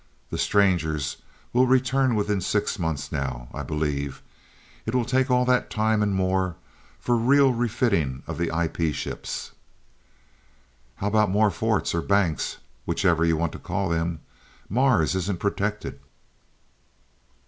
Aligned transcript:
The 0.31 0.39
Stranger 0.39 0.99
will 1.53 1.67
return 1.67 2.15
within 2.15 2.41
six 2.41 2.79
months 2.79 3.11
now, 3.11 3.49
I 3.53 3.61
believe. 3.61 4.23
It 4.87 4.95
will 4.95 5.05
take 5.05 5.29
all 5.29 5.45
that 5.45 5.69
time, 5.69 6.01
and 6.01 6.15
more 6.15 6.55
for 6.99 7.15
real 7.15 7.53
refitting 7.53 8.23
of 8.25 8.39
the 8.39 8.47
IP 8.49 8.95
ships." 8.95 9.51
"How 10.95 11.05
about 11.05 11.29
more 11.29 11.51
forts 11.51 11.93
or 11.93 12.01
banks, 12.01 12.57
whichever 12.87 13.23
you 13.23 13.37
want 13.37 13.51
to 13.51 13.59
call 13.59 13.89
them. 13.89 14.21
Mars 14.69 15.13
isn't 15.13 15.39
protected." 15.39 15.99